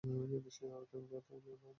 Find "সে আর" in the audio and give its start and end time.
0.49-0.83